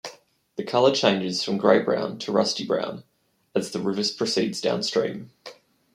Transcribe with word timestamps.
The 0.55 0.63
color 0.63 0.95
changes 0.95 1.43
from 1.43 1.57
gray-brown 1.59 2.17
to 2.17 2.31
rusty 2.31 2.65
brown 2.65 3.03
as 3.53 3.69
the 3.69 3.79
river 3.79 4.01
proceeds 4.17 4.59
downstream. 4.59 5.29